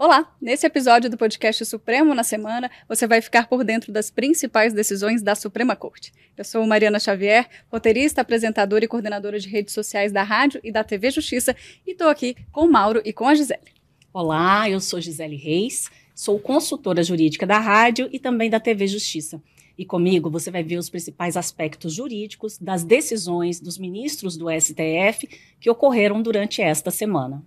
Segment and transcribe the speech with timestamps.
[0.00, 0.32] Olá!
[0.40, 5.22] Nesse episódio do podcast Supremo na Semana, você vai ficar por dentro das principais decisões
[5.22, 6.12] da Suprema Corte.
[6.36, 10.84] Eu sou Mariana Xavier, roteirista, apresentadora e coordenadora de redes sociais da rádio e da
[10.84, 13.72] TV Justiça, e estou aqui com o Mauro e com a Gisele.
[14.14, 19.42] Olá, eu sou Gisele Reis, sou consultora jurídica da rádio e também da TV Justiça.
[19.76, 25.28] E comigo você vai ver os principais aspectos jurídicos das decisões dos ministros do STF
[25.58, 27.42] que ocorreram durante esta semana.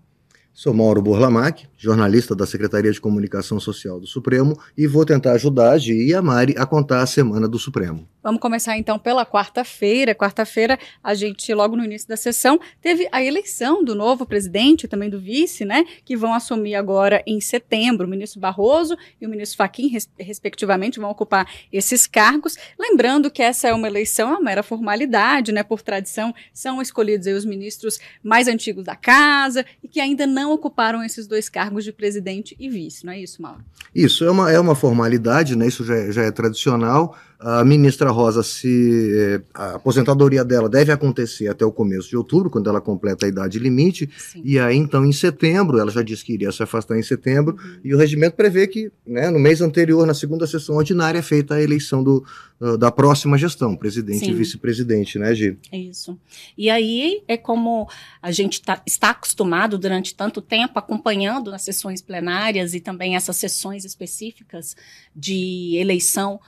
[0.53, 5.71] Sou Mauro Borlamac, jornalista da Secretaria de Comunicação Social do Supremo, e vou tentar ajudar
[5.71, 8.05] a Gi e a Mari a contar a semana do Supremo.
[8.23, 10.13] Vamos começar então pela quarta-feira.
[10.13, 15.09] Quarta-feira, a gente, logo no início da sessão, teve a eleição do novo presidente também
[15.09, 15.83] do vice, né?
[16.05, 18.05] Que vão assumir agora em setembro.
[18.05, 22.57] O ministro Barroso e o ministro Faquim, res respectivamente, vão ocupar esses cargos.
[22.79, 25.63] Lembrando que essa é uma eleição, é uma mera formalidade, né?
[25.63, 31.03] Por tradição, são escolhidos os ministros mais antigos da casa e que ainda não ocuparam
[31.03, 33.63] esses dois cargos de presidente e vice, não é isso, Mauro?
[33.93, 35.67] Isso, é uma, é uma formalidade, né?
[35.67, 37.17] Isso já, é, já é tradicional.
[37.43, 42.51] A ministra Rosa, se eh, a aposentadoria dela deve acontecer até o começo de outubro,
[42.51, 44.43] quando ela completa a idade limite, Sim.
[44.45, 47.79] e aí então em setembro, ela já disse que iria se afastar em setembro, uhum.
[47.83, 51.55] e o regimento prevê que né, no mês anterior, na segunda sessão ordinária, é feita
[51.55, 52.23] a eleição do,
[52.59, 54.31] uh, da próxima gestão, presidente Sim.
[54.31, 55.57] e vice-presidente, né, Gi?
[55.71, 56.19] É isso.
[56.55, 57.89] E aí é como
[58.21, 63.37] a gente tá, está acostumado durante tanto tempo acompanhando nas sessões plenárias e também essas
[63.37, 64.75] sessões específicas
[65.15, 66.39] de eleição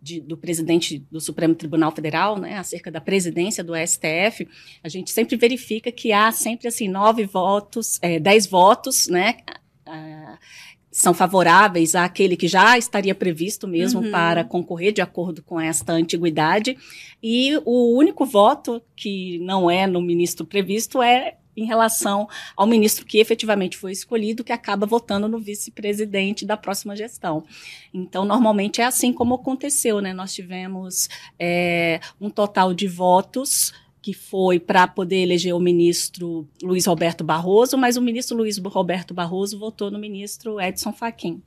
[0.00, 4.48] de, do presidente do Supremo Tribunal Federal, né, acerca da presidência do STF,
[4.82, 9.36] a gente sempre verifica que há sempre assim nove votos, é, dez votos, né,
[10.98, 14.10] são favoráveis àquele que já estaria previsto mesmo uhum.
[14.10, 16.76] para concorrer de acordo com esta antiguidade,
[17.22, 23.06] e o único voto que não é no ministro previsto é em relação ao ministro
[23.06, 27.44] que efetivamente foi escolhido, que acaba votando no vice-presidente da próxima gestão.
[27.94, 30.12] Então, normalmente é assim como aconteceu, né?
[30.12, 31.08] Nós tivemos
[31.38, 33.72] é, um total de votos
[34.08, 39.12] que foi para poder eleger o ministro Luiz Roberto Barroso, mas o ministro Luiz Roberto
[39.12, 41.42] Barroso votou no ministro Edson Fachin.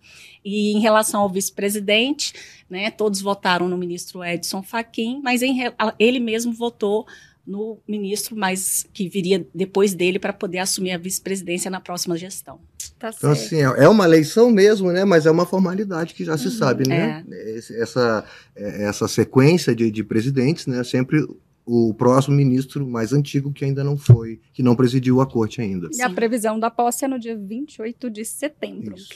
[0.46, 2.34] E em relação ao vice-presidente,
[2.70, 5.58] né, todos votaram no ministro Edson Fachin, mas em,
[5.98, 7.08] ele mesmo votou
[7.48, 12.60] no ministro, mas que viria depois dele para poder assumir a vice-presidência na próxima gestão.
[13.00, 15.04] Tá então, assim, é, é uma eleição mesmo, né?
[15.04, 17.26] Mas é uma formalidade que já se uhum, sabe, né?
[17.28, 17.58] É.
[17.82, 18.24] Essa,
[18.56, 20.84] é, essa sequência de, de presidentes, né?
[20.84, 21.26] Sempre
[21.74, 25.88] o próximo ministro mais antigo que ainda não foi, que não presidiu a corte ainda.
[25.94, 28.96] E a previsão da posse é no dia 28 de setembro.
[28.96, 29.14] Isso.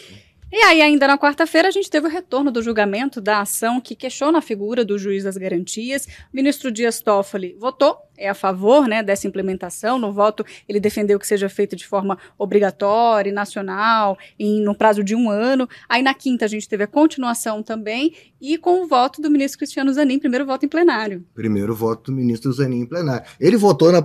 [0.49, 3.93] E aí, ainda na quarta-feira, a gente teve o retorno do julgamento da ação que
[3.93, 6.05] questiona a figura do juiz das garantias.
[6.05, 9.97] O ministro Dias Toffoli votou é a favor né, dessa implementação.
[9.97, 15.15] No voto, ele defendeu que seja feita de forma obrigatória, nacional, em, no prazo de
[15.15, 15.67] um ano.
[15.87, 19.59] Aí na quinta a gente teve a continuação também, e com o voto do ministro
[19.59, 21.23] Cristiano Zanin, primeiro voto em plenário.
[21.33, 23.25] Primeiro voto do ministro Zanin em plenário.
[23.39, 24.03] Ele votou na,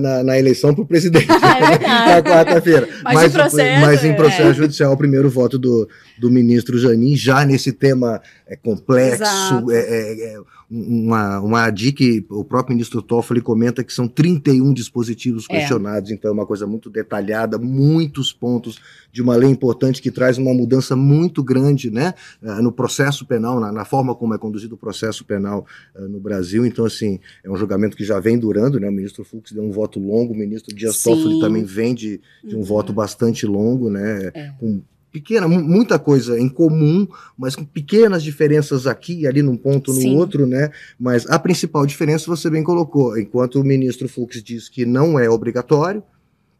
[0.00, 2.88] na, na eleição para o presidente é na quarta-feira.
[3.04, 4.54] Mas, mas, processo, mas em processo é.
[4.54, 5.88] judicial, o primeiro voto do,
[6.18, 9.24] do ministro Zanin, já nesse tema é, complexo,
[9.72, 10.40] é, é, é
[10.70, 15.58] uma, uma ADI que o próprio ministro Toffoli comenta que são 31 dispositivos é.
[15.58, 16.14] questionados, é.
[16.14, 18.80] então é uma coisa muito detalhada, muitos pontos
[19.12, 23.58] de uma lei importante que traz uma mudança muito grande né, eh, no processo penal,
[23.58, 26.66] na, na forma como é conduzido o processo penal uh, no Brasil.
[26.66, 28.88] Então, assim, é um julgamento que já vem durando, né?
[28.88, 31.10] O ministro Fux deu um voto longo, o ministro Dias Sim.
[31.10, 32.64] Toffoli também vem de, de um uhum.
[32.64, 34.30] voto bastante longo, né?
[34.34, 34.52] É.
[34.60, 37.06] Com pequena, muita coisa em comum,
[37.38, 40.16] mas com pequenas diferenças aqui e ali num ponto no Sim.
[40.16, 40.70] outro, né?
[40.98, 45.28] Mas a principal diferença você bem colocou, enquanto o ministro Fux diz que não é
[45.28, 46.02] obrigatório,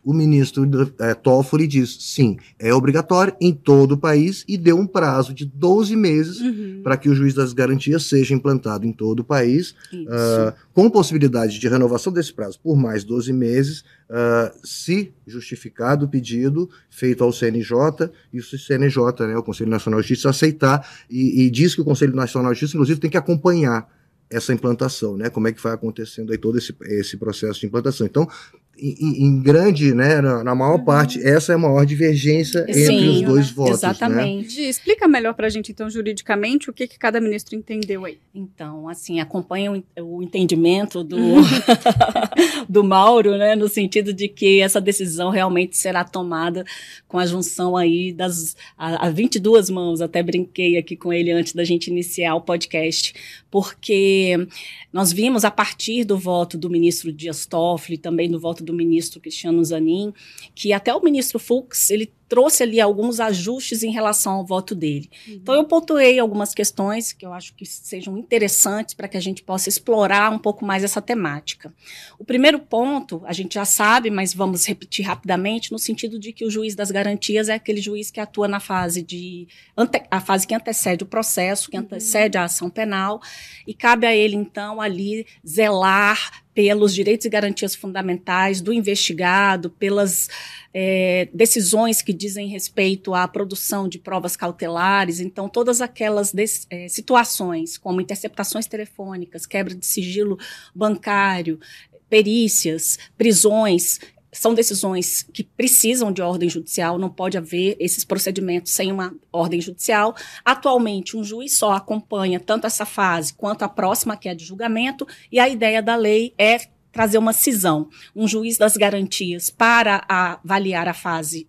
[0.06, 0.64] o ministro
[1.00, 5.44] é, Toffoli diz sim, é obrigatório em todo o país e deu um prazo de
[5.44, 6.80] 12 meses uhum.
[6.84, 11.58] para que o juiz das garantias seja implantado em todo o país, uh, com possibilidade
[11.58, 17.32] de renovação desse prazo por mais 12 meses, uh, se justificado o pedido feito ao
[17.32, 21.80] CNJ, e o CNJ, né, o Conselho Nacional de Justiça, aceitar, e, e diz que
[21.80, 23.88] o Conselho Nacional de Justiça, inclusive, tem que acompanhar
[24.30, 25.30] essa implantação, né?
[25.30, 28.06] Como é que vai acontecendo aí todo esse, esse processo de implantação.
[28.06, 28.28] Então,
[28.78, 30.84] em, em, grande, né, na, na maior uhum.
[30.84, 33.82] parte, essa é a maior divergência Sim, entre os dois votos.
[33.82, 33.90] Né?
[33.90, 34.60] Exatamente.
[34.60, 34.68] Né?
[34.68, 38.18] Explica melhor para a gente, então, juridicamente, o que, que cada ministro entendeu aí.
[38.34, 41.16] Então, assim, acompanha o, o entendimento do,
[42.68, 46.64] do Mauro, né, no sentido de que essa decisão realmente será tomada
[47.08, 51.52] com a junção aí das a, a 22 mãos, até brinquei aqui com ele antes
[51.52, 53.14] da gente iniciar o podcast,
[53.50, 54.46] porque
[54.92, 59.20] nós vimos a partir do voto do ministro Dias Toffoli, também do voto do ministro
[59.20, 60.12] Cristiano Zanin,
[60.54, 65.08] que até o ministro Fux, ele trouxe ali alguns ajustes em relação ao voto dele.
[65.26, 65.34] Uhum.
[65.34, 69.42] Então, eu pontuei algumas questões que eu acho que sejam interessantes para que a gente
[69.42, 71.72] possa explorar um pouco mais essa temática.
[72.18, 76.44] O primeiro ponto, a gente já sabe, mas vamos repetir rapidamente, no sentido de que
[76.44, 79.46] o juiz das garantias é aquele juiz que atua na fase de
[79.76, 81.84] ante, a fase que antecede o processo, que uhum.
[81.84, 83.20] antecede a ação penal,
[83.66, 90.30] e cabe a ele, então, ali zelar pelos direitos e garantias fundamentais do investigado, pelas
[90.72, 95.20] é, decisões que dizem respeito à produção de provas cautelares.
[95.20, 96.32] Então, todas aquelas
[96.70, 100.38] é, situações, como interceptações telefônicas, quebra de sigilo
[100.74, 101.60] bancário,
[102.08, 104.00] perícias, prisões,
[104.38, 109.60] são decisões que precisam de ordem judicial, não pode haver esses procedimentos sem uma ordem
[109.60, 110.14] judicial.
[110.44, 115.06] Atualmente, um juiz só acompanha tanto essa fase quanto a próxima, que é de julgamento,
[115.30, 116.58] e a ideia da lei é
[116.92, 117.88] trazer uma cisão.
[118.14, 121.46] Um juiz das garantias para avaliar a fase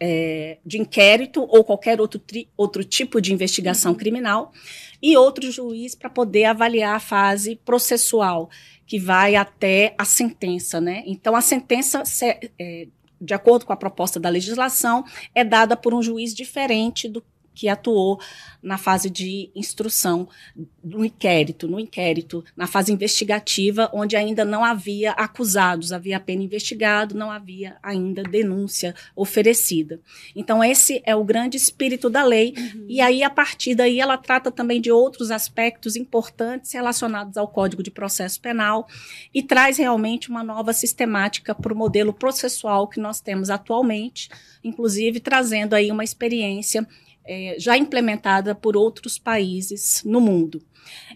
[0.00, 4.52] é, de inquérito ou qualquer outro, tri, outro tipo de investigação criminal,
[5.02, 8.50] e outro juiz para poder avaliar a fase processual,
[8.86, 11.02] que vai até a sentença, né?
[11.06, 12.02] Então, a sentença,
[12.58, 12.88] é,
[13.20, 15.04] de acordo com a proposta da legislação,
[15.34, 17.22] é dada por um juiz diferente do
[17.54, 18.20] que atuou
[18.62, 20.28] na fase de instrução
[20.82, 27.14] no inquérito, no inquérito, na fase investigativa, onde ainda não havia acusados, havia apenas investigado,
[27.14, 30.00] não havia ainda denúncia oferecida.
[30.34, 32.86] Então esse é o grande espírito da lei uhum.
[32.88, 37.82] e aí a partir daí ela trata também de outros aspectos importantes relacionados ao Código
[37.82, 38.86] de Processo Penal
[39.34, 44.28] e traz realmente uma nova sistemática para o modelo processual que nós temos atualmente,
[44.62, 46.86] inclusive trazendo aí uma experiência
[47.26, 50.62] é, já implementada por outros países no mundo.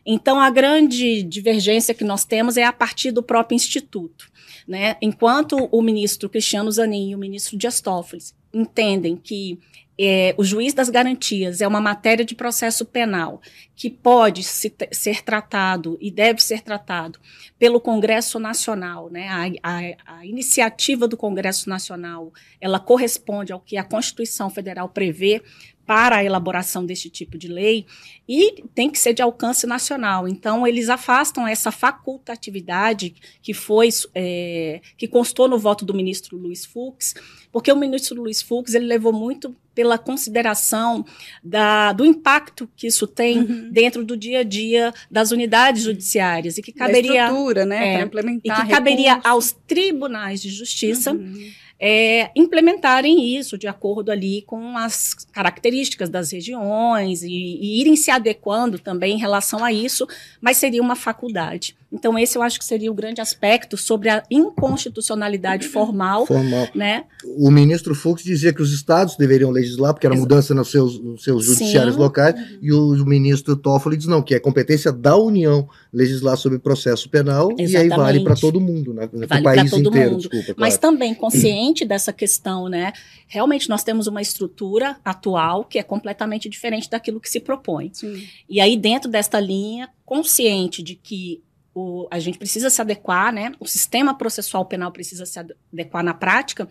[0.04, 4.30] Então, a grande divergência que nós temos é a partir do próprio Instituto.
[4.66, 4.96] Né?
[5.00, 8.22] Enquanto o ministro Cristiano Zanin e o ministro Dias Toffoli
[8.52, 9.58] entendem que
[9.96, 13.40] é, o juiz das garantias é uma matéria de processo penal
[13.76, 17.20] que pode se, ser tratado e deve ser tratado
[17.58, 19.28] pelo Congresso Nacional, né?
[19.62, 25.40] A, a, a, iniciativa do Congresso Nacional ela corresponde ao que a Constituição Federal prevê
[25.86, 27.86] para a elaboração deste tipo de lei
[28.28, 30.26] e tem que ser de alcance nacional.
[30.26, 36.64] Então, eles afastam essa facultatividade que foi é, que constou no voto do ministro Luiz
[36.64, 37.14] Fux,
[37.52, 41.04] porque o ministro Luiz Fux ele levou muito pela consideração
[41.42, 43.70] da, do impacto que isso tem uhum.
[43.72, 48.60] dentro do dia a dia das unidades judiciárias e que caberia da né, é, implementar
[48.60, 51.50] e que caberia aos tribunais de justiça uhum
[51.86, 58.10] é, implementarem isso de acordo ali com as características das regiões e, e irem se
[58.10, 60.08] adequando também em relação a isso,
[60.40, 61.76] mas seria uma faculdade.
[61.94, 66.26] Então, esse eu acho que seria o grande aspecto sobre a inconstitucionalidade formal.
[66.26, 66.66] Formal.
[66.74, 67.04] Né?
[67.36, 70.28] O ministro Fux dizia que os estados deveriam legislar, porque era Exato.
[70.28, 72.00] mudança nos seus, nos seus judiciários Sim.
[72.00, 77.08] locais, e o ministro Toffoli diz não, que é competência da União legislar sobre processo
[77.08, 77.72] penal, Exatamente.
[77.72, 79.08] e aí vale para todo mundo, né?
[79.12, 80.28] Vale para todo inteiro, mundo.
[80.28, 80.96] Desculpa, Mas claro.
[80.96, 82.92] também consciente dessa questão, né?
[83.28, 87.90] Realmente nós temos uma estrutura atual que é completamente diferente daquilo que se propõe.
[87.92, 88.20] Sim.
[88.48, 91.40] E aí, dentro desta linha, consciente de que
[91.74, 93.52] o, a gente precisa se adequar, né?
[93.58, 96.68] O sistema processual penal precisa se adequar na prática.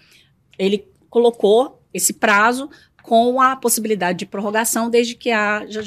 [0.58, 2.70] Ele colocou esse prazo
[3.04, 5.84] com a possibilidade de prorrogação, desde que haja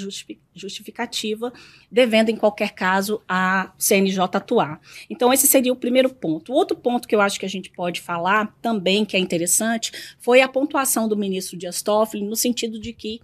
[0.55, 1.51] justificativa,
[1.91, 4.79] devendo, em qualquer caso, a CNJ atuar.
[5.09, 6.53] Então, esse seria o primeiro ponto.
[6.53, 9.93] O outro ponto que eu acho que a gente pode falar também, que é interessante,
[10.19, 13.23] foi a pontuação do ministro Dias Toffoli, no sentido de que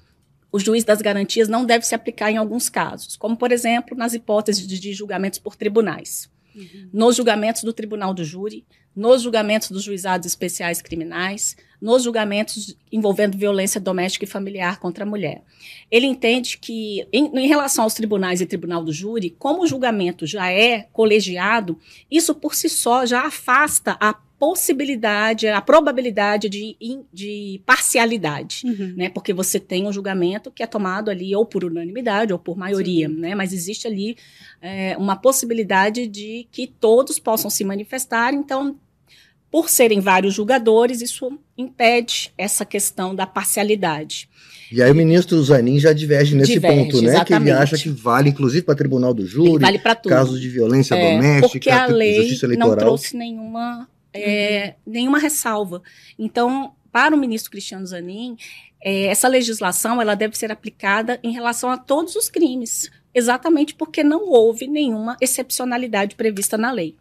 [0.53, 4.13] o juiz das garantias não deve se aplicar em alguns casos, como, por exemplo, nas
[4.13, 6.31] hipóteses de julgamentos por tribunais.
[6.55, 6.91] Uhum.
[6.93, 13.39] Nos julgamentos do tribunal do júri, nos julgamentos dos juizados especiais criminais, nos julgamentos envolvendo
[13.39, 15.43] violência doméstica e familiar contra a mulher.
[15.91, 20.27] Ele entende que, em, em, relação aos tribunais e tribunal do júri, como o julgamento
[20.27, 21.79] já é colegiado,
[22.11, 26.77] isso por si só já afasta a possibilidade, a probabilidade de,
[27.13, 28.93] de parcialidade, uhum.
[28.97, 29.09] né?
[29.09, 33.09] Porque você tem um julgamento que é tomado ali ou por unanimidade ou por maioria,
[33.09, 33.21] Sim.
[33.21, 33.37] né?
[33.37, 34.17] Mas existe ali
[34.61, 38.35] é, uma possibilidade de que todos possam se manifestar.
[38.35, 38.75] Então,
[39.49, 44.29] por serem vários julgadores, isso impede essa questão da parcialidade.
[44.73, 47.11] E aí o ministro Zanin já diverge nesse diverge, ponto, né?
[47.11, 47.45] Exatamente.
[47.45, 51.15] Que ele acha que vale, inclusive, para tribunal do júri, vale casos de violência é,
[51.15, 52.71] doméstica, porque a lei justiça eleitoral.
[52.71, 55.83] não trouxe nenhuma é, nenhuma ressalva.
[56.19, 58.37] Então, para o ministro Cristiano Zanin,
[58.83, 64.03] é, essa legislação ela deve ser aplicada em relação a todos os crimes, exatamente porque
[64.03, 66.97] não houve nenhuma excepcionalidade prevista na lei.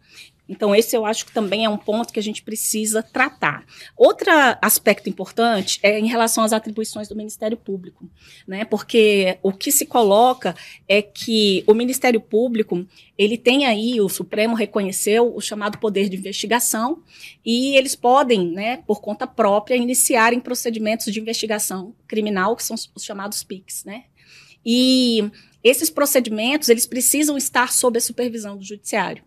[0.48, 3.64] Então, esse eu acho que também é um ponto que a gente precisa tratar.
[3.96, 4.28] Outro
[4.60, 8.10] aspecto importante é em relação às atribuições do Ministério Público,
[8.46, 8.64] né?
[8.64, 10.54] Porque o que se coloca
[10.88, 16.16] é que o Ministério Público, ele tem aí, o Supremo reconheceu o chamado poder de
[16.16, 17.02] investigação
[17.44, 23.04] e eles podem, né, por conta própria, iniciarem procedimentos de investigação criminal, que são os
[23.04, 24.04] chamados PICs, né?
[24.66, 25.30] E
[25.62, 29.22] esses procedimentos, eles precisam estar sob a supervisão do judiciário.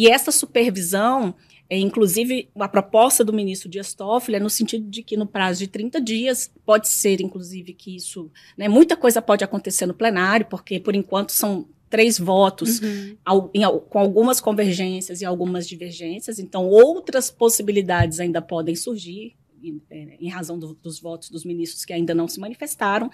[0.00, 1.34] E essa supervisão,
[1.68, 5.58] é, inclusive, a proposta do ministro Dias Toffoli é no sentido de que no prazo
[5.58, 8.30] de 30 dias, pode ser, inclusive, que isso.
[8.56, 13.16] Né, muita coisa pode acontecer no plenário, porque, por enquanto, são três votos, uhum.
[13.22, 19.82] ao, em, com algumas convergências e algumas divergências, então outras possibilidades ainda podem surgir, em,
[19.90, 23.10] é, em razão do, dos votos dos ministros que ainda não se manifestaram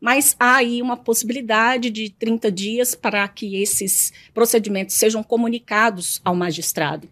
[0.00, 6.34] mas há aí uma possibilidade de 30 dias para que esses procedimentos sejam comunicados ao
[6.34, 7.08] magistrado.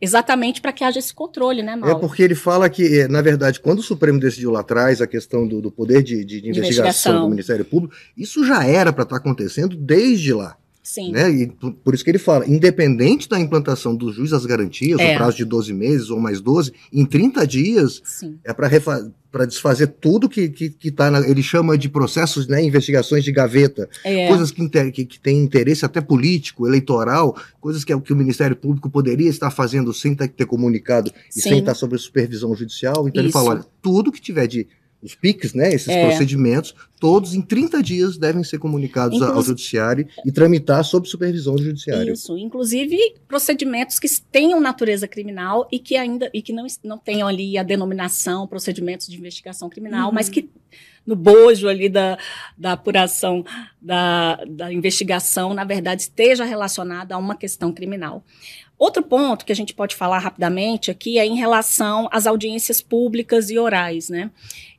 [0.00, 1.96] Exatamente para que haja esse controle, né, Mauro?
[1.96, 5.46] É porque ele fala que, na verdade, quando o Supremo decidiu lá atrás a questão
[5.46, 9.02] do, do poder de, de, de investigação, investigação, do Ministério Público, isso já era para
[9.02, 10.56] estar tá acontecendo desde lá.
[10.92, 11.12] Sim.
[11.12, 11.30] Né?
[11.30, 15.12] E por, por, isso que ele fala, independente da implantação do juiz das garantias, é.
[15.12, 18.40] no prazo de 12 meses ou mais 12, em 30 dias Sim.
[18.42, 23.22] é para desfazer tudo que, que, que tá na, ele chama de processos, né, investigações
[23.22, 24.26] de gaveta, é.
[24.26, 28.90] coisas que, que, que têm interesse até político, eleitoral, coisas que, que o Ministério Público
[28.90, 31.50] poderia estar fazendo sem ter, ter comunicado e Sim.
[31.50, 33.06] sem estar sob supervisão judicial.
[33.06, 33.26] Então Isso.
[33.26, 34.66] ele fala, olha, tudo que tiver de
[35.02, 36.06] os PICs, né, esses é.
[36.06, 41.56] procedimentos, todos em 30 dias devem ser comunicados Inclusive, ao judiciário e tramitar sob supervisão
[41.56, 42.12] do judiciário.
[42.12, 47.26] Isso, inclusive procedimentos que tenham natureza criminal e que ainda e que não, não tenham
[47.26, 50.14] ali a denominação procedimentos de investigação criminal, uhum.
[50.14, 50.50] mas que
[51.06, 52.18] no bojo ali da,
[52.56, 53.44] da apuração
[53.80, 58.22] da, da investigação, na verdade, esteja relacionada a uma questão criminal.
[58.80, 63.50] Outro ponto que a gente pode falar rapidamente aqui é em relação às audiências públicas
[63.50, 64.30] e orais, né?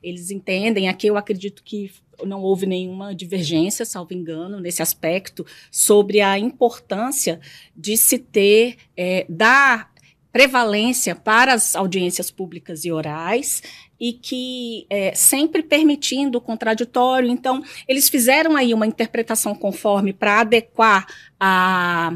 [0.02, 1.88] Eles entendem, aqui eu acredito que
[2.24, 7.38] não houve nenhuma divergência, salvo engano, nesse aspecto, sobre a importância
[7.76, 9.92] de se ter, é, dar
[10.32, 13.62] prevalência para as audiências públicas e orais
[14.00, 17.30] e que é, sempre permitindo o contraditório.
[17.30, 21.06] Então, eles fizeram aí uma interpretação conforme para adequar
[21.38, 22.12] a,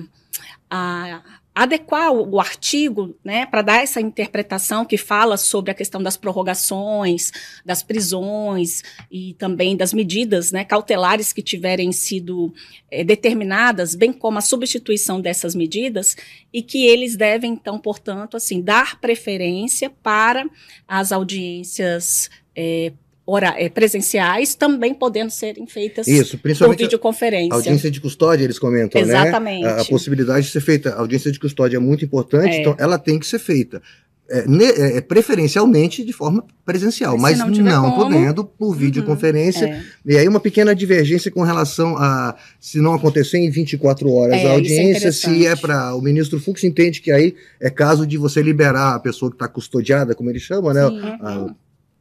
[0.69, 1.23] a
[1.57, 7.33] adequar o, artigo né, para dar essa interpretação que fala sobre a questão das prorrogações,
[7.65, 12.53] das prisões e também das medidas né, cautelares que tiverem sido
[12.91, 16.15] é, determinadas, bem como a substituição dessas medidas,
[16.53, 20.45] e que eles devem, então, portanto, assim, dar preferência para
[20.87, 22.93] as audiências é,
[23.26, 27.52] ora, é, presenciais também podendo serem feitas Isso, principalmente por videoconferência.
[27.52, 29.64] A audiência de custódia, eles comentam, Exatamente.
[29.64, 29.71] né?
[29.71, 30.90] A, a, possibilidade de ser feita.
[30.90, 32.61] A audiência de custódia é muito importante, é.
[32.61, 33.83] então ela tem que ser feita.
[34.28, 38.75] É, é, é preferencialmente de forma presencial, mas, mas não, não podendo por uhum.
[38.75, 39.66] videoconferência.
[39.66, 39.83] É.
[40.04, 44.47] E aí uma pequena divergência com relação a se não acontecer em 24 horas é,
[44.49, 48.42] a audiência, se é para o ministro Fux entende que aí é caso de você
[48.42, 50.83] liberar a pessoa que está custodiada, como ele chama, né?
[51.21, 51.54] A,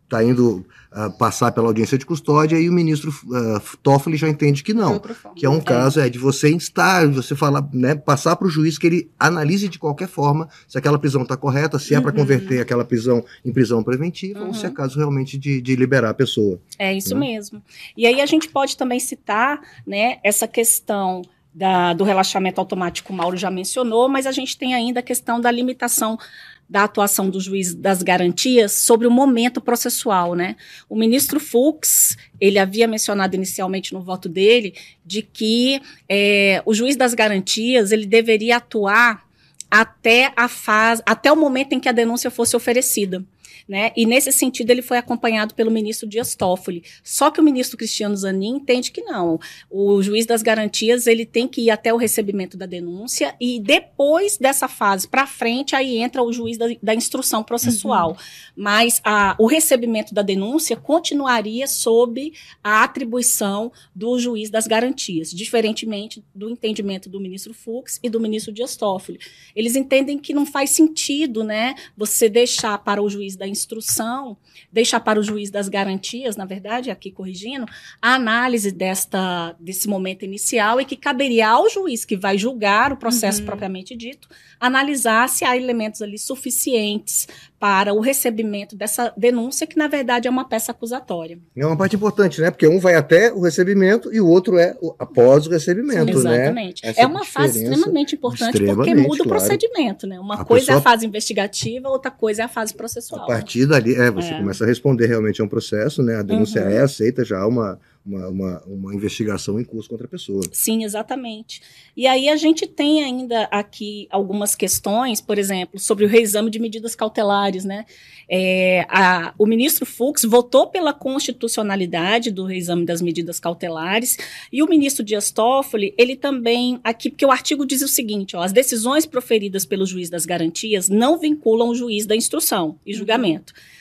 [0.05, 4.63] está indo uh, passar pela audiência de custódia e o ministro uh, Toffoli já entende
[4.63, 5.01] que não,
[5.35, 5.61] que é um é.
[5.61, 9.67] caso é de você instar, você falar, né, passar para o juiz que ele analise
[9.67, 12.17] de qualquer forma se aquela prisão está correta, se é para uhum.
[12.17, 14.47] converter aquela prisão em prisão preventiva uhum.
[14.47, 14.75] ou se é uhum.
[14.75, 16.59] caso realmente de, de liberar a pessoa.
[16.77, 17.21] É isso né?
[17.21, 17.61] mesmo.
[17.97, 21.23] E aí a gente pode também citar, né, essa questão
[21.55, 25.39] da, do relaxamento automático, o Mauro já mencionou, mas a gente tem ainda a questão
[25.39, 26.19] da limitação
[26.69, 30.55] da atuação do juiz das garantias sobre o momento processual, né?
[30.89, 34.73] O ministro Fux, ele havia mencionado inicialmente no voto dele
[35.05, 39.25] de que é, o juiz das garantias ele deveria atuar
[39.69, 43.23] até a fase, até o momento em que a denúncia fosse oferecida.
[43.67, 43.91] Né?
[43.95, 46.83] E nesse sentido ele foi acompanhado pelo ministro Dias Toffoli.
[47.03, 49.39] Só que o ministro Cristiano Zanin entende que não.
[49.71, 54.37] O juiz das garantias ele tem que ir até o recebimento da denúncia e depois
[54.37, 58.11] dessa fase para frente aí entra o juiz da, da instrução processual.
[58.11, 58.15] Uhum.
[58.55, 66.23] Mas a, o recebimento da denúncia continuaria sob a atribuição do juiz das garantias, diferentemente
[66.35, 69.19] do entendimento do ministro Fux e do ministro Dias Toffoli.
[69.55, 74.37] Eles entendem que não faz sentido, né, você deixar para o juiz da instrução,
[74.71, 77.65] deixar para o juiz das garantias, na verdade, aqui corrigindo,
[78.01, 82.97] a análise desta, desse momento inicial e que caberia ao juiz que vai julgar o
[82.97, 83.45] processo uhum.
[83.45, 84.27] propriamente dito,
[84.59, 87.27] analisar se há elementos ali suficientes
[87.59, 91.39] para o recebimento dessa denúncia, que na verdade é uma peça acusatória.
[91.55, 92.51] É uma parte importante, né?
[92.51, 96.27] Porque um vai até o recebimento e o outro é o, após o recebimento, Sim,
[96.27, 96.35] né?
[96.35, 96.81] Exatamente.
[96.85, 100.19] é uma fase extremamente importante extremamente, porque muda o procedimento, né?
[100.19, 103.23] Uma a coisa pessoa, é a fase investigativa, outra coisa é a fase processual.
[103.23, 104.37] A partir dali, é, você é.
[104.37, 106.17] começa a responder realmente a um processo, né?
[106.17, 106.69] A denúncia uhum.
[106.69, 110.41] é aceita já uma uma, uma, uma, investigação em curso contra a pessoa.
[110.51, 111.61] Sim, exatamente.
[111.97, 116.59] E aí a gente tem ainda aqui algumas questões, por exemplo, sobre o reexame de
[116.59, 117.85] medidas cautelares, né?
[118.29, 124.17] É, a, o ministro Fux votou pela constitucionalidade do reexame das medidas cautelares
[124.51, 128.43] e o ministro Dias Toffoli, ele também, aqui, porque o artigo diz o seguinte, ó,
[128.43, 133.53] as decisões proferidas pelo juiz das garantias não vinculam o juiz da instrução e julgamento.
[133.53, 133.74] Uhum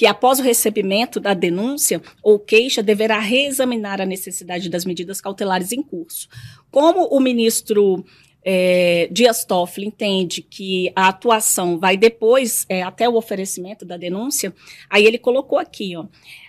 [0.00, 5.72] que após o recebimento da denúncia ou queixa deverá reexaminar a necessidade das medidas cautelares
[5.72, 6.26] em curso.
[6.70, 8.02] Como o ministro
[8.42, 14.54] é, Dias Toffoli entende que a atuação vai depois, é, até o oferecimento da denúncia,
[14.88, 16.06] aí ele colocou aqui, ó,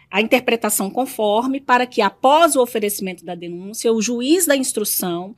[0.10, 5.36] a interpretação conforme para que após o oferecimento da denúncia, o juiz da instrução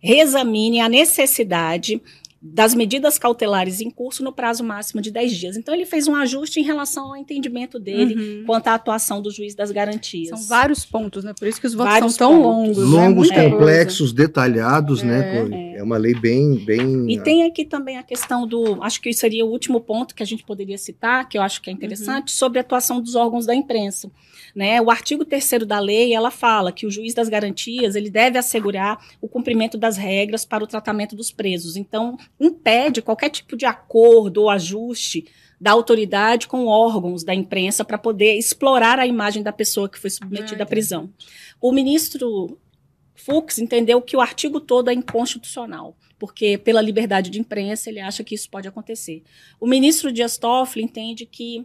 [0.00, 2.00] reexamine a necessidade
[2.46, 5.56] das medidas cautelares em curso no prazo máximo de 10 dias.
[5.56, 8.44] Então, ele fez um ajuste em relação ao entendimento dele uhum.
[8.44, 10.28] quanto à atuação do juiz das garantias.
[10.28, 11.32] São vários pontos, né?
[11.38, 12.76] Por isso que os votos vários são tão pontos.
[12.76, 12.92] longos.
[12.92, 12.96] Né?
[12.98, 13.50] Longos, né?
[13.50, 14.14] complexos, coisa.
[14.14, 15.48] detalhados, é, né?
[15.74, 15.78] É.
[15.78, 15.82] é.
[15.82, 17.10] uma lei bem, bem.
[17.10, 18.82] E tem aqui também a questão do.
[18.82, 21.70] Acho que seria o último ponto que a gente poderia citar, que eu acho que
[21.70, 22.36] é interessante, uhum.
[22.36, 24.10] sobre a atuação dos órgãos da imprensa.
[24.54, 24.80] Né?
[24.80, 28.98] O artigo 3 da lei, ela fala que o juiz das garantias, ele deve assegurar
[29.20, 31.76] o cumprimento das regras para o tratamento dos presos.
[31.76, 35.26] Então, impede qualquer tipo de acordo ou ajuste
[35.60, 40.10] da autoridade com órgãos da imprensa para poder explorar a imagem da pessoa que foi
[40.10, 41.10] submetida à prisão.
[41.60, 42.58] O ministro
[43.14, 48.24] Fux entendeu que o artigo todo é inconstitucional, porque pela liberdade de imprensa ele acha
[48.24, 49.22] que isso pode acontecer.
[49.60, 51.64] O ministro Dias Toffoli entende que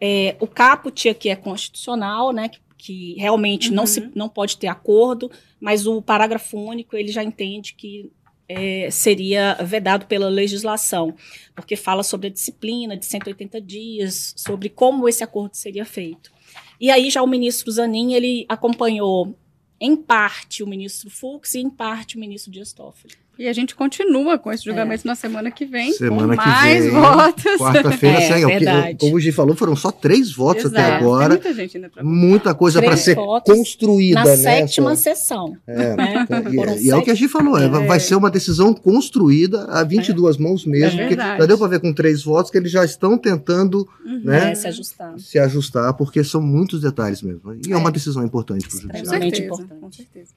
[0.00, 3.74] é, o caput aqui é constitucional, né, que, que realmente uhum.
[3.74, 5.30] não, se, não pode ter acordo,
[5.60, 8.10] mas o parágrafo único ele já entende que
[8.48, 11.14] é, seria vedado pela legislação,
[11.54, 16.32] porque fala sobre a disciplina de 180 dias, sobre como esse acordo seria feito.
[16.80, 19.36] E aí já o ministro Zanin, ele acompanhou
[19.80, 23.23] em parte o ministro Fux e em parte o ministro Dias Toffoli.
[23.38, 25.08] E a gente continua com esse julgamento é.
[25.08, 25.92] na semana que vem.
[25.92, 27.58] Semana com que mais vem, votos.
[27.58, 28.46] Quarta-feira é, segue.
[28.46, 28.98] Verdade.
[28.98, 30.80] Como o Gi falou, foram só três votos Exato.
[30.80, 31.36] até agora.
[31.36, 34.20] Tem muita gente ainda pra Muita coisa para ser construída.
[34.20, 35.56] Na né, sétima sessão.
[35.66, 36.26] É, né?
[36.78, 37.68] e, e é o que a Gi falou, é.
[37.68, 40.42] vai ser uma decisão construída a 22 é.
[40.42, 41.00] mãos mesmo.
[41.00, 44.22] É já deu para ver com três votos que eles já estão tentando uhum.
[44.24, 45.18] né, se ajustar.
[45.18, 47.40] Se ajustar, porque são muitos detalhes mesmo.
[47.66, 49.04] E é, uma decisão importante para o judiciário.
[49.04, 49.80] Com certeza, importante.
[49.80, 50.30] com certeza.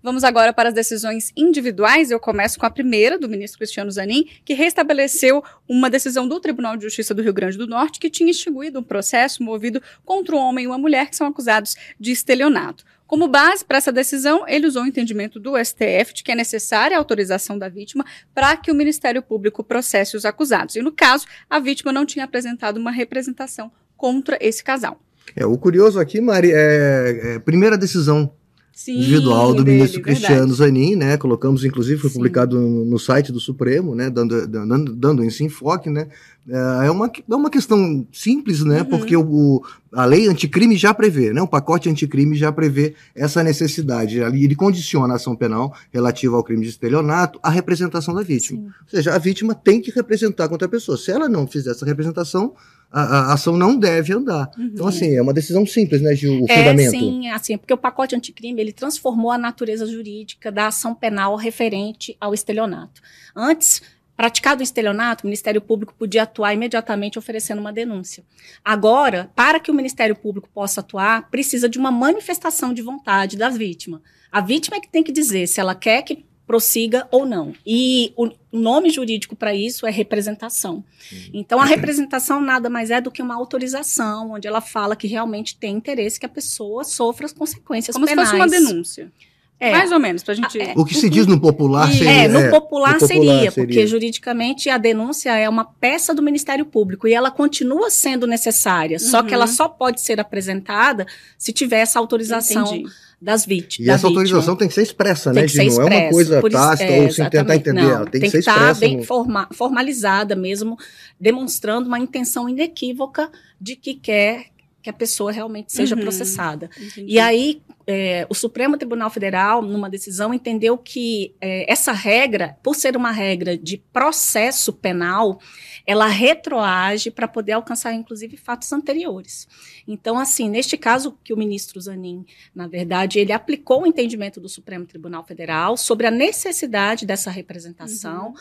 [0.00, 2.12] Vamos agora para as decisões individuais.
[2.12, 6.76] Eu começo com a primeira, do ministro Cristiano Zanin, que restabeleceu uma decisão do Tribunal
[6.76, 10.38] de Justiça do Rio Grande do Norte que tinha extinguido um processo movido contra um
[10.38, 12.84] homem e uma mulher que são acusados de estelionato.
[13.08, 16.96] Como base para essa decisão, ele usou o entendimento do STF de que é necessária
[16.96, 20.76] a autorização da vítima para que o Ministério Público processe os acusados.
[20.76, 25.00] E, no caso, a vítima não tinha apresentado uma representação contra esse casal.
[25.34, 28.30] É, o curioso aqui, Mari, é, é primeira decisão
[28.78, 31.16] Sim, individual do dele, ministro Cristiano Zanin, né?
[31.16, 32.14] Colocamos, inclusive, foi Sim.
[32.14, 34.08] publicado no, no, site do Supremo, né?
[34.08, 36.06] Dando, dando, dando esse enfoque, né?
[36.48, 38.82] É, é uma, é uma questão simples, né?
[38.82, 38.84] Uhum.
[38.84, 41.42] Porque o, a lei anticrime já prevê, né?
[41.42, 44.20] O pacote anticrime já prevê essa necessidade.
[44.20, 48.60] Ele condiciona a ação penal relativa ao crime de estelionato à representação da vítima.
[48.60, 48.66] Sim.
[48.66, 50.96] Ou seja, a vítima tem que representar contra a pessoa.
[50.96, 52.54] Se ela não fizer essa representação,
[52.90, 54.50] a, a, ação não deve andar.
[54.56, 54.70] Uhum.
[54.72, 56.90] Então, assim, é uma decisão simples, né, Gil, o é, fundamento.
[56.90, 62.16] Sim, assim, porque o pacote anticrime, ele transformou a natureza jurídica da ação penal referente
[62.20, 63.02] ao estelionato.
[63.36, 63.82] Antes,
[64.16, 68.24] praticado o estelionato, o Ministério Público podia atuar imediatamente oferecendo uma denúncia.
[68.64, 73.50] Agora, para que o Ministério Público possa atuar, precisa de uma manifestação de vontade da
[73.50, 74.00] vítima.
[74.32, 77.52] A vítima é que tem que dizer se ela quer que prossiga ou não.
[77.64, 80.76] E o nome jurídico para isso é representação.
[80.76, 81.30] Uhum.
[81.34, 85.54] Então, a representação nada mais é do que uma autorização, onde ela fala que realmente
[85.58, 88.30] tem interesse que a pessoa sofra as consequências Como penais.
[88.30, 89.12] Como se fosse uma denúncia.
[89.60, 89.72] É.
[89.72, 90.58] Mais ou menos, para a gente.
[90.58, 90.72] É.
[90.74, 92.10] O que se diz no popular seria.
[92.10, 96.22] É, no popular, é, seria, popular seria, porque juridicamente a denúncia é uma peça do
[96.22, 99.06] Ministério Público e ela continua sendo necessária, uhum.
[99.06, 99.52] só que ela uhum.
[99.52, 101.06] só pode ser apresentada
[101.36, 103.88] se tiver essa autorização Entendi das vítimas.
[103.88, 105.48] E essa autorização tem que ser expressa, tem né?
[105.48, 107.82] Que ser não é uma coisa tácita é, ou sem tentar entender.
[107.82, 108.80] Não, ela tem, tem que ser tá expressa.
[108.80, 109.02] bem no...
[109.02, 110.76] forma, formalizada mesmo,
[111.18, 114.46] demonstrando uma intenção inequívoca de que quer
[114.82, 116.70] que a pessoa realmente seja uhum, processada.
[116.76, 117.12] Entendi.
[117.12, 122.74] E aí, é, o Supremo Tribunal Federal, numa decisão, entendeu que é, essa regra, por
[122.74, 125.40] ser uma regra de processo penal,
[125.86, 129.48] ela retroage para poder alcançar, inclusive, fatos anteriores.
[129.86, 134.48] Então, assim, neste caso que o ministro Zanin, na verdade, ele aplicou o entendimento do
[134.48, 138.28] Supremo Tribunal Federal sobre a necessidade dessa representação.
[138.28, 138.34] Uhum.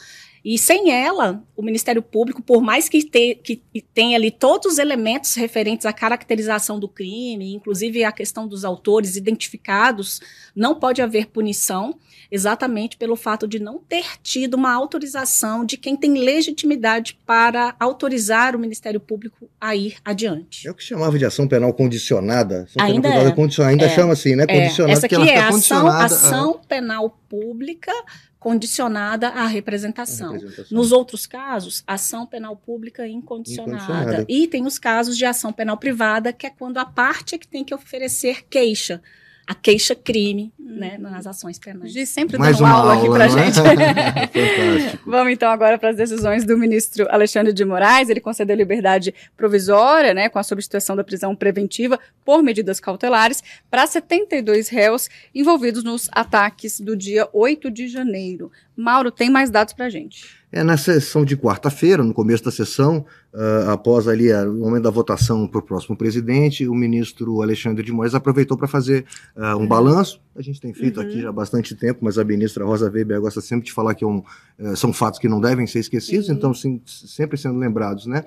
[0.49, 3.61] E sem ela, o Ministério Público, por mais que, te, que
[3.93, 9.17] tenha ali todos os elementos referentes à caracterização do crime, inclusive a questão dos autores
[9.17, 10.21] identificados,
[10.55, 11.99] não pode haver punição,
[12.31, 18.55] exatamente pelo fato de não ter tido uma autorização de quem tem legitimidade para autorizar
[18.55, 20.65] o Ministério Público a ir adiante.
[20.65, 22.63] É o que chamava de ação penal condicionada.
[22.63, 23.31] Ação ainda penal é.
[23.33, 23.89] condicionada, ainda é.
[23.89, 24.47] chama assim, né?
[24.47, 24.91] Condicionada.
[24.91, 24.93] É.
[24.93, 27.91] Essa aqui é ação, ação penal pública
[28.39, 30.33] condicionada à representação.
[30.33, 30.77] representação.
[30.77, 33.83] Nos outros casos, ação penal pública incondicionada.
[33.83, 34.25] incondicionada.
[34.29, 37.47] E tem os casos de ação penal privada, que é quando a parte é que
[37.47, 39.01] tem que oferecer queixa
[39.47, 41.93] a queixa-crime né, nas ações penais.
[41.93, 43.29] Gi sempre Mais dando aula, aula aqui para é?
[43.29, 44.99] gente.
[45.07, 48.09] Vamos então agora para as decisões do ministro Alexandre de Moraes.
[48.09, 53.87] Ele concedeu liberdade provisória, né, com a substituição da prisão preventiva por medidas cautelares para
[53.87, 58.51] 72 réus envolvidos nos ataques do dia 8 de janeiro.
[58.75, 60.25] Mauro, tem mais dados para a gente.
[60.49, 64.83] É na sessão de quarta-feira, no começo da sessão, uh, após ali uh, o momento
[64.83, 69.05] da votação para o próximo presidente, o ministro Alexandre de Moraes aproveitou para fazer
[69.35, 70.21] uh, um balanço.
[70.33, 71.05] A gente tem feito uhum.
[71.05, 74.05] aqui já há bastante tempo, mas a ministra Rosa Weber gosta sempre de falar que
[74.05, 74.23] é um,
[74.59, 76.35] eh, são fatos que não devem ser esquecidos, uhum.
[76.35, 78.23] então sim, sempre sendo lembrados, né?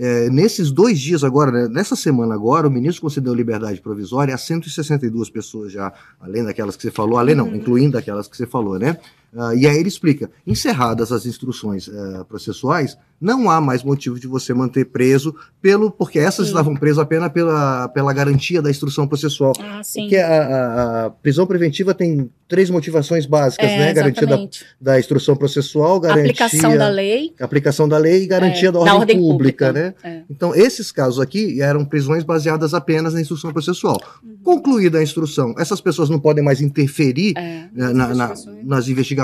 [0.00, 4.38] É, nesses dois dias agora, né, nessa semana agora, o ministro concedeu liberdade provisória a
[4.38, 7.56] 162 pessoas já, além daquelas que você falou, além não, uhum.
[7.56, 8.96] incluindo aquelas que você falou, né?
[9.32, 14.26] Uh, e aí ele explica: encerradas as instruções uh, processuais, não há mais motivo de
[14.26, 16.52] você manter preso, pelo porque essas sim.
[16.52, 19.52] estavam presas apenas pela, pela garantia da instrução processual.
[19.58, 20.02] Ah, sim.
[20.02, 23.92] Porque a, a, a prisão preventiva tem três motivações básicas, é, né?
[23.92, 24.48] Garantia da,
[24.80, 26.30] da, instrução processual, garantia.
[26.30, 27.34] Aplicação da lei.
[27.40, 29.94] Aplicação da lei e garantia é, da, ordem da, ordem pública, pública né?
[30.02, 30.22] É.
[30.30, 34.00] Então, esses casos aqui eram prisões baseadas apenas na instrução processual.
[34.22, 34.38] Uhum.
[34.42, 39.17] Concluída a instrução, essas pessoas não podem mais interferir é, na, na, nas investigações,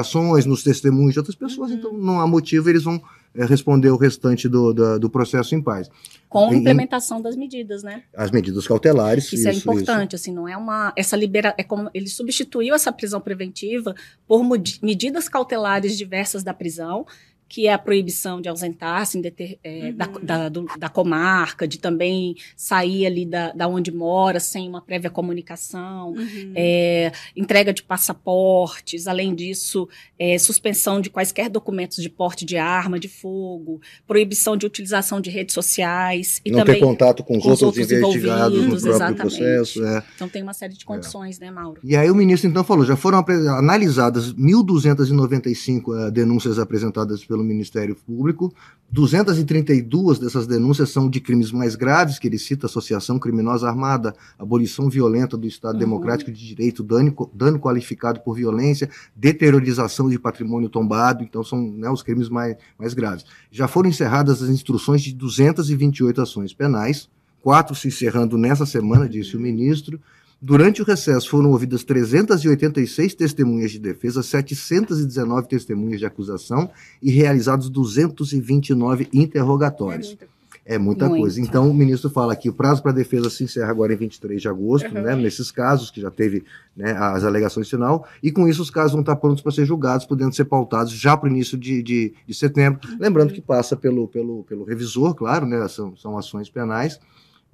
[0.46, 1.76] nos testemunhos de outras pessoas, uhum.
[1.76, 3.00] então não há motivo, eles vão
[3.34, 5.90] é, responder o restante do, do, do, processo em paz.
[6.28, 8.02] Com em, implementação das medidas, né?
[8.16, 9.24] As medidas cautelares.
[9.24, 10.22] Isso, é isso é importante, isso.
[10.22, 10.92] assim, não é uma.
[10.96, 13.94] Essa libera, é como ele substituiu essa prisão preventiva
[14.26, 14.44] por
[14.82, 17.06] medidas cautelares diversas da prisão
[17.48, 19.20] que é a proibição de ausentar-se
[19.62, 19.96] é, uhum.
[19.96, 24.80] da, da, do, da, comarca, de também sair ali da, da onde mora sem uma
[24.80, 26.52] prévia comunicação, uhum.
[26.54, 32.98] é, entrega de passaportes, além disso, é, suspensão de quaisquer documentos de porte de arma,
[32.98, 36.40] de fogo, proibição de utilização de redes sociais.
[36.44, 39.20] E Não também ter contato com os com outros, outros investigados no próprio exatamente.
[39.20, 39.84] processo.
[39.84, 40.02] É.
[40.14, 41.80] Então tem uma série de condições, né, Mauro?
[41.84, 43.24] E aí o ministro então falou, já foram
[43.56, 48.54] analisadas 1.295 uh, denúncias apresentadas pelo Ministério Público.
[48.90, 54.88] 232 dessas denúncias são de crimes mais graves, que ele cita associação criminosa armada, abolição
[54.88, 55.80] violenta do Estado uhum.
[55.80, 61.90] Democrático de Direito, dano, dano qualificado por violência, deteriorização de patrimônio tombado, então são né,
[61.90, 63.24] os crimes mais, mais graves.
[63.50, 67.08] Já foram encerradas as instruções de 228 ações penais,
[67.42, 70.00] quatro se encerrando nessa semana, disse o ministro,
[70.46, 77.70] Durante o recesso foram ouvidas 386 testemunhas de defesa, 719 testemunhas de acusação e realizados
[77.70, 80.18] 229 interrogatórios.
[80.66, 81.40] É muita, é coisa.
[81.40, 84.42] Então, o ministro fala que o prazo para a defesa se encerra agora em 23
[84.42, 85.00] de agosto, uhum.
[85.00, 86.44] né, nesses casos que já teve
[86.76, 90.04] né, as alegações final, e com isso os casos vão estar prontos para ser julgados,
[90.04, 92.86] podendo ser pautados já para o início de, de, de setembro.
[92.86, 92.98] Uhum.
[93.00, 97.00] Lembrando que passa pelo, pelo, pelo revisor, claro, né, são, são ações penais.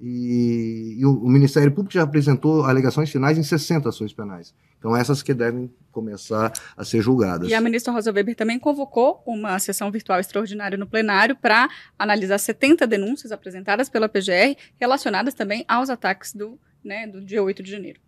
[0.01, 4.55] E, e o, o, Ministério Público já apresentou alegações finais em 60 ações penais.
[4.79, 7.51] Então, essas que devem começar a ser julgadas.
[7.51, 12.39] E a ministra Rosa Weber também convocou uma sessão virtual extraordinária no plenário para analisar
[12.39, 17.71] 70 denúncias apresentadas pela PGR relacionadas também aos ataques do, né, do dia 8 de
[17.71, 18.01] janeiro.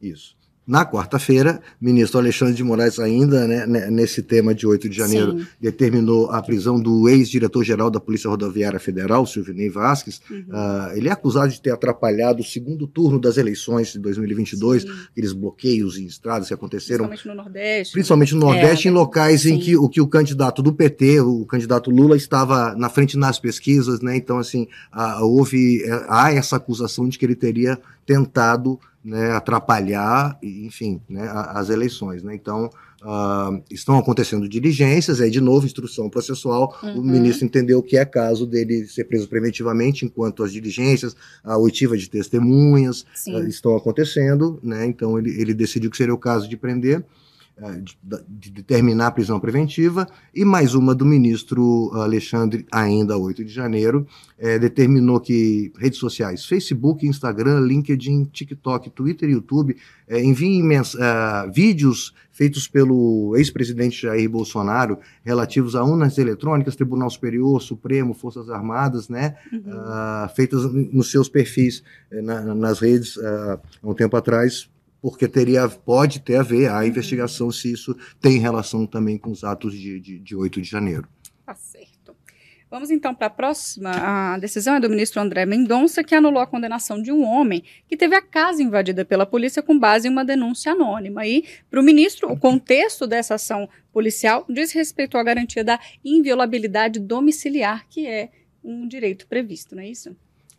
[0.00, 0.37] Isso.
[0.68, 5.38] Na quarta-feira, ministro Alexandre de Moraes, ainda né, né nesse tema de 8 de janeiro,
[5.38, 5.46] Sim.
[5.58, 10.20] determinou a prisão do ex-diretor-geral da Polícia Rodoviária Federal, Silvinei Vasques.
[10.30, 10.44] Uhum.
[10.50, 14.88] Uh, ele é acusado de ter atrapalhado o segundo turno das eleições de 2022, Sim.
[15.10, 17.08] aqueles bloqueios em estradas que aconteceram.
[17.08, 17.92] Principalmente no Nordeste.
[17.94, 19.54] Principalmente no Nordeste, é, em locais Sim.
[19.54, 23.40] em que o, que o candidato do PT, o candidato Lula, estava na frente nas
[23.40, 24.18] pesquisas, né?
[24.18, 28.78] Então, assim, uh, houve, uh, há essa acusação de que ele teria tentado
[29.08, 32.22] né, atrapalhar, enfim, né, as eleições.
[32.22, 32.34] Né?
[32.34, 32.68] Então,
[33.02, 36.98] uh, estão acontecendo diligências, aí de novo instrução processual, uhum.
[36.98, 41.96] o ministro entendeu que é caso dele ser preso preventivamente, enquanto as diligências, a oitiva
[41.96, 44.84] de testemunhas uh, estão acontecendo, né?
[44.84, 47.02] então ele, ele decidiu que seria o caso de prender,
[47.82, 47.96] de,
[48.28, 54.06] de determinar a prisão preventiva, e mais uma do ministro Alexandre, ainda 8 de janeiro,
[54.38, 61.52] é, determinou que redes sociais, Facebook, Instagram, LinkedIn, TikTok, Twitter e YouTube, é, enviem uh,
[61.52, 69.08] vídeos feitos pelo ex-presidente Jair Bolsonaro relativos a urnas eletrônicas, Tribunal Superior, Supremo, Forças Armadas,
[69.08, 69.60] né, uhum.
[69.60, 75.68] uh, feitas nos seus perfis na, nas redes uh, há um tempo atrás, porque teria,
[75.68, 76.84] pode ter a ver a uhum.
[76.84, 81.08] investigação se isso tem relação também com os atos de, de, de 8 de janeiro.
[81.46, 81.88] Tá certo.
[82.70, 83.90] Vamos então para a próxima.
[83.90, 87.96] A decisão é do ministro André Mendonça, que anulou a condenação de um homem que
[87.96, 91.26] teve a casa invadida pela polícia com base em uma denúncia anônima.
[91.26, 97.00] E, para o ministro, o contexto dessa ação policial diz respeito à garantia da inviolabilidade
[97.00, 98.30] domiciliar, que é
[98.62, 100.14] um direito previsto, não é isso?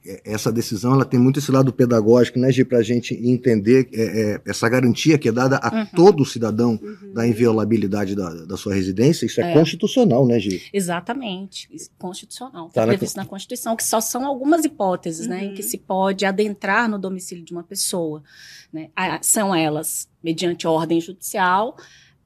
[0.06, 3.90] É, essa decisão ela tem muito esse lado pedagógico, né, Gi, para a gente entender
[3.94, 5.86] é, é, essa garantia que é dada a uhum.
[5.96, 7.14] todo cidadão uhum.
[7.14, 9.26] da inviolabilidade da, da, sua residência.
[9.26, 10.64] Isso é, é, constitucional, né, Gi?
[10.72, 12.68] Exatamente, constitucional.
[12.68, 13.24] Está tá previsto na...
[13.24, 15.34] na Constituição, que só são algumas hipóteses uhum.
[15.34, 15.68] né, em que uhum.
[15.68, 18.24] se pode adentrar no domicílio de uma pessoa.
[18.72, 18.90] Né?
[19.22, 21.76] São elas mediante ordem judicial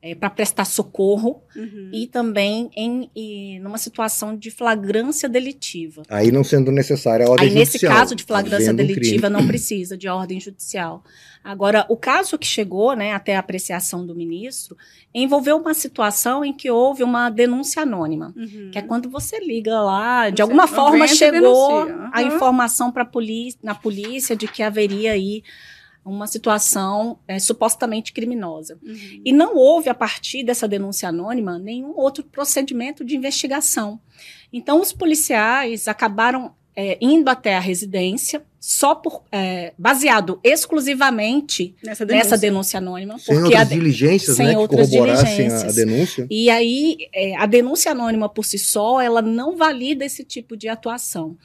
[0.05, 1.89] é, para prestar socorro uhum.
[1.93, 6.03] e também em, em numa situação de flagrância delitiva.
[6.09, 7.89] Aí não sendo necessária a ordem Aí, judicial.
[7.89, 11.05] nesse caso de flagrância delitiva, não precisa de ordem judicial.
[11.41, 14.75] Agora, o caso que chegou né, até a apreciação do ministro
[15.13, 18.71] envolveu uma situação em que houve uma denúncia anônima, uhum.
[18.71, 22.09] que é quando você liga lá, de você alguma forma chegou uhum.
[22.11, 25.43] a informação para polícia, na polícia de que haveria aí
[26.05, 28.77] uma situação é, supostamente criminosa.
[28.83, 29.21] Uhum.
[29.23, 33.99] E não houve, a partir dessa denúncia anônima, nenhum outro procedimento de investigação.
[34.51, 42.05] Então, os policiais acabaram é, indo até a residência só por é, baseado exclusivamente nessa
[42.05, 45.61] denúncia, nessa denúncia anônima, sem porque outras a, diligências, sem né, outras que corroborassem a,
[45.63, 46.27] a, denúncia.
[46.29, 50.69] E aí é, a denúncia anônima por si só ela não valida esse tipo de
[50.69, 51.37] atuação.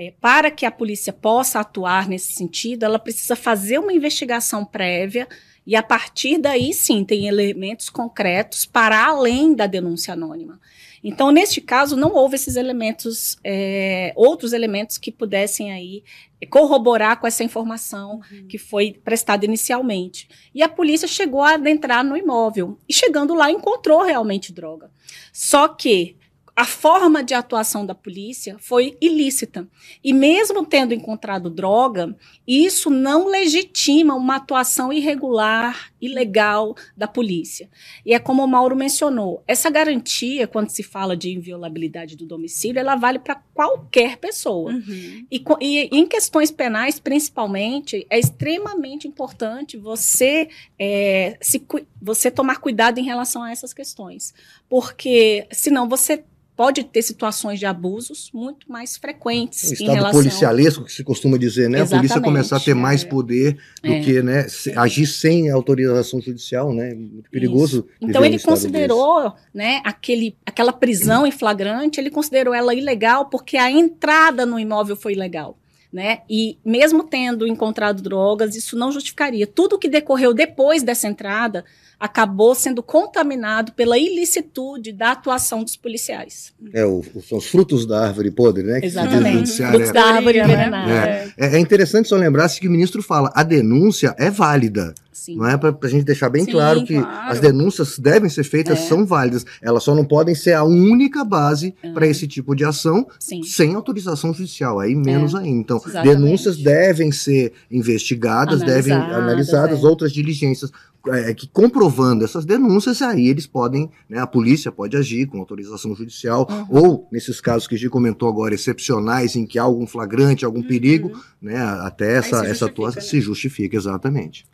[0.00, 5.26] É, para que a polícia possa atuar nesse sentido, ela precisa fazer uma investigação prévia
[5.66, 10.60] e, a partir daí, sim, tem elementos concretos para além da denúncia anônima.
[11.02, 16.04] Então, neste caso, não houve esses elementos, é, outros elementos que pudessem aí
[16.48, 18.46] corroborar com essa informação uhum.
[18.46, 20.28] que foi prestada inicialmente.
[20.54, 24.92] E a polícia chegou a adentrar no imóvel e, chegando lá, encontrou realmente droga.
[25.32, 26.17] Só que
[26.58, 29.68] a forma de atuação da polícia foi ilícita.
[30.02, 37.70] E mesmo tendo encontrado droga, isso não legitima uma atuação irregular, ilegal da polícia.
[38.04, 42.80] E é como o Mauro mencionou, essa garantia, quando se fala de inviolabilidade do domicílio,
[42.80, 44.72] ela vale para qualquer pessoa.
[44.72, 45.26] Uhum.
[45.30, 51.64] E, e, em questões penais, principalmente, é extremamente importante você, é, se,
[52.02, 54.34] você tomar cuidado em relação a essas questões.
[54.68, 56.24] Porque senão você
[56.58, 59.70] pode ter situações de abusos muito mais frequentes.
[59.70, 60.20] O estado relação...
[60.20, 61.78] policialesco, que se costuma dizer, né?
[61.78, 63.06] Exatamente, a polícia começar a ter mais é.
[63.06, 64.00] poder do é.
[64.00, 64.44] que né,
[64.74, 66.94] agir sem autorização judicial, né?
[66.94, 67.86] Muito perigoso.
[68.00, 73.70] Então ele considerou né, aquele, aquela prisão em flagrante, ele considerou ela ilegal porque a
[73.70, 75.56] entrada no imóvel foi ilegal.
[75.90, 76.18] Né?
[76.28, 79.46] E mesmo tendo encontrado drogas, isso não justificaria.
[79.46, 81.64] Tudo que decorreu depois dessa entrada
[81.98, 86.52] acabou sendo contaminado pela ilicitude da atuação dos policiais.
[86.72, 88.80] É, o, são os frutos da árvore podre, né?
[88.82, 89.50] Exatamente.
[89.50, 90.92] Frutos da árvore envenenada.
[90.92, 91.32] É.
[91.36, 94.94] É, é interessante só lembrar-se que o ministro fala, a denúncia é válida.
[95.18, 95.36] Sim.
[95.36, 97.32] Não é para a gente deixar bem Sim, claro que claro.
[97.32, 98.82] as denúncias devem ser feitas, é.
[98.82, 99.44] são válidas.
[99.60, 101.90] Elas só não podem ser a única base é.
[101.90, 103.42] para esse tipo de ação Sim.
[103.42, 105.38] sem autorização judicial, aí menos é.
[105.38, 105.58] ainda.
[105.58, 106.16] Então, Exatamente.
[106.16, 109.86] denúncias devem ser investigadas, analisadas, devem analisadas, é.
[109.86, 110.70] outras diligências
[111.08, 115.94] é, que comprovando essas denúncias, aí eles podem, né, a polícia pode agir com autorização
[115.94, 116.66] judicial, uhum.
[116.70, 120.60] ou, nesses casos que a gente comentou agora, excepcionais, em que há algum flagrante, algum
[120.60, 120.66] uhum.
[120.66, 123.08] perigo, né, até essa, essa atuação né?
[123.08, 124.44] se justifica, exatamente.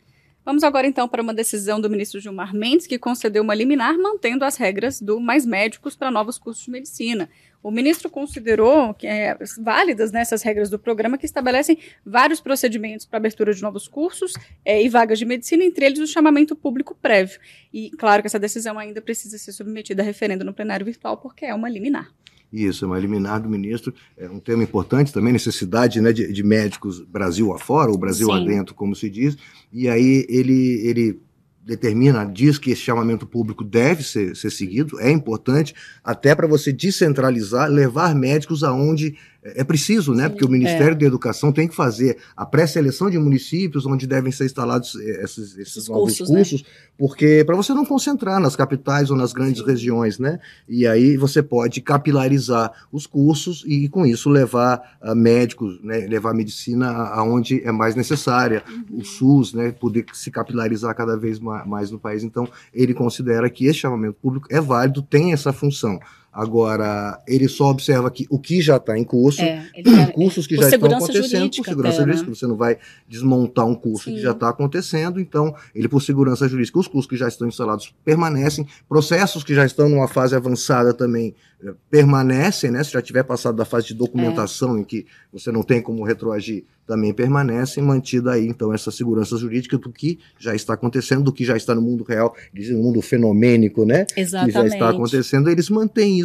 [0.45, 4.45] Vamos agora então para uma decisão do ministro Gilmar Mendes, que concedeu uma liminar mantendo
[4.45, 7.27] as regras do Mais Médicos para novos cursos de medicina.
[7.63, 13.07] O ministro considerou que é, válidas nessas né, regras do programa que estabelecem vários procedimentos
[13.07, 16.95] para abertura de novos cursos é, e vagas de medicina, entre eles o chamamento público
[17.01, 17.39] prévio.
[17.73, 21.43] E claro que essa decisão ainda precisa ser submetida a referendo no plenário virtual, porque
[21.43, 22.13] é uma liminar.
[22.55, 23.93] Isso, é uma liminar do ministro.
[24.17, 28.33] É um tema importante também, necessidade né, de, de médicos Brasil afora, ou Brasil Sim.
[28.33, 29.37] adentro, como se diz.
[29.73, 31.19] E aí ele, ele
[31.65, 36.71] determina, diz que esse chamamento público deve ser, ser seguido, é importante, até para você
[36.71, 39.17] descentralizar, levar médicos aonde
[39.53, 40.23] é preciso, né?
[40.23, 40.95] Sim, porque o Ministério é.
[40.95, 45.55] da Educação tem que fazer a pré-seleção de municípios onde devem ser instalados eh, esses,
[45.57, 46.67] esses novos cursos, cursos né?
[46.97, 49.67] porque para você não concentrar nas capitais ou nas grandes Sim.
[49.67, 50.39] regiões, né?
[50.67, 56.07] E aí você pode capilarizar os cursos e com isso levar uh, médicos, né?
[56.07, 58.99] levar medicina aonde é mais necessária, uhum.
[58.99, 59.71] o SUS, né?
[59.71, 62.23] Poder se capilarizar cada vez mais no país.
[62.23, 65.99] Então ele considera que esse chamamento público é válido, tem essa função.
[66.35, 69.69] Agora, ele só observa que o que já está em curso, é,
[70.13, 72.35] cursos que já estão acontecendo, por segurança até, jurídica, né?
[72.35, 74.15] você não vai desmontar um curso Sim.
[74.15, 77.95] que já está acontecendo, então, ele, por segurança jurídica, os cursos que já estão instalados
[78.03, 82.83] permanecem, processos que já estão numa fase avançada também eh, permanecem, né?
[82.83, 84.81] Se já tiver passado da fase de documentação, é.
[84.81, 89.77] em que você não tem como retroagir, também permanecem, mantida aí, então, essa segurança jurídica
[89.77, 93.85] do que já está acontecendo, do que já está no mundo real, no mundo fenomênico,
[93.85, 94.05] né?
[94.15, 94.53] Exatamente.
[94.53, 96.24] Que já está acontecendo, eles mantêm isso,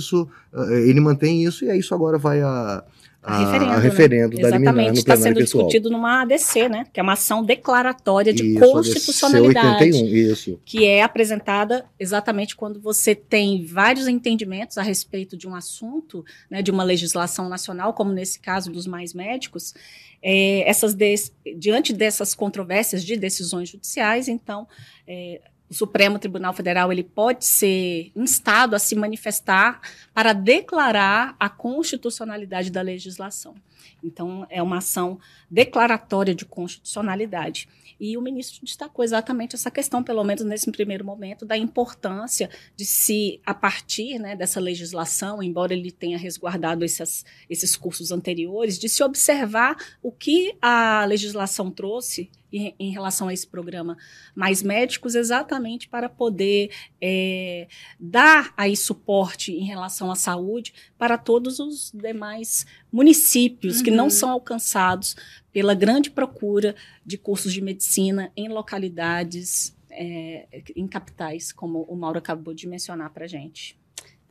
[0.55, 2.83] eh, ele mantém isso, e aí isso agora vai a
[3.23, 4.43] a, referendo, a referendo né?
[4.43, 5.65] da Exatamente, está sendo pessoal.
[5.65, 6.87] discutido numa ADC, né?
[6.91, 9.85] Que é uma ação declaratória de isso, constitucionalidade.
[9.85, 10.61] 81, isso.
[10.65, 16.63] Que é apresentada exatamente quando você tem vários entendimentos a respeito de um assunto, né,
[16.63, 19.75] de uma legislação nacional, como nesse caso dos mais médicos.
[20.23, 21.15] É, essas de,
[21.59, 24.67] diante dessas controvérsias de decisões judiciais, então,
[25.07, 29.81] é, o Supremo Tribunal Federal ele pode ser instado a se manifestar
[30.13, 33.55] para declarar a constitucionalidade da legislação.
[34.03, 37.69] Então, é uma ação declaratória de constitucionalidade.
[38.01, 42.85] E o ministro destacou exatamente essa questão, pelo menos nesse primeiro momento, da importância de
[42.85, 48.89] se, a partir né, dessa legislação, embora ele tenha resguardado esses, esses cursos anteriores, de
[48.89, 53.97] se observar o que a legislação trouxe em, relação a esse programa
[54.35, 61.59] Mais Médicos, exatamente para poder é, dar aí suporte em relação à saúde para todos
[61.59, 63.85] os demais municípios uhum.
[63.85, 64.11] que não uhum.
[64.11, 65.17] são alcançados
[65.53, 72.19] pela grande procura de cursos de medicina em localidades, é, em capitais, como o Mauro
[72.19, 73.80] acabou de mencionar para a gente.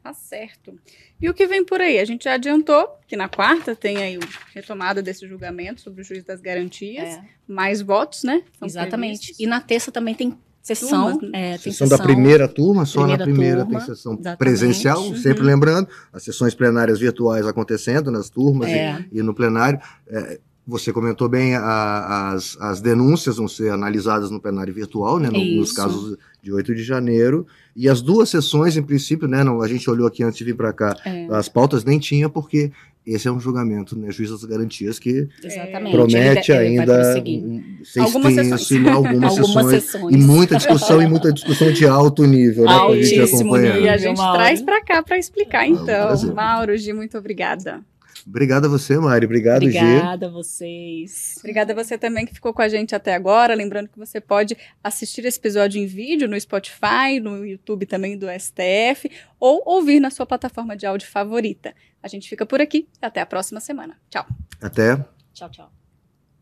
[0.09, 0.73] Tá certo.
[1.21, 1.99] E o que vem por aí?
[1.99, 6.03] A gente já adiantou que na quarta tem aí a retomada desse julgamento sobre o
[6.03, 7.23] juiz das garantias, é.
[7.47, 8.41] mais votos, né?
[8.59, 9.19] Exatamente.
[9.19, 9.39] Previstos.
[9.39, 11.11] E na terça também tem sessão.
[11.11, 11.39] Turmas, né?
[11.39, 14.39] é, tem sessão, sessão, da primeira turma, só primeira na primeira turma, tem sessão exatamente.
[14.39, 15.15] presencial, uhum.
[15.15, 19.05] sempre lembrando, as sessões plenárias virtuais acontecendo nas turmas é.
[19.11, 19.79] e, e, no plenário.
[20.07, 20.39] É,
[20.69, 25.43] você comentou bem, a, as, as denúncias vão ser analisadas no plenário virtual, né, no,
[25.59, 29.67] nos casos de 8 de janeiro, e as duas sessões, em princípio, né, não, a
[29.67, 31.27] gente olhou aqui antes de vir para cá, é.
[31.31, 32.71] as pautas nem tinha, porque
[33.05, 35.91] esse é um julgamento, né, juiz das garantias, que Exatamente.
[35.91, 37.13] promete ele, ele ainda
[37.83, 38.87] ser algumas sessões.
[38.87, 43.01] algumas, sessões, sessões, e muita discussão, e muita discussão de alto nível, né, para a
[43.01, 43.81] gente acompanhar.
[43.81, 46.09] E a gente traz para cá para explicar, então.
[46.09, 47.81] Ah, Mauro, Gi, muito obrigada.
[48.27, 49.25] Obrigado a você, Mari.
[49.25, 49.93] Obrigado, Obrigada G.
[49.95, 51.35] Obrigada a vocês.
[51.37, 53.53] Obrigada a você também que ficou com a gente até agora.
[53.53, 58.27] Lembrando que você pode assistir esse episódio em vídeo no Spotify, no YouTube também do
[58.27, 61.73] STF, ou ouvir na sua plataforma de áudio favorita.
[62.01, 62.87] A gente fica por aqui.
[63.01, 63.97] Até a próxima semana.
[64.09, 64.25] Tchau.
[64.61, 64.95] Até.
[65.33, 65.78] Tchau, tchau.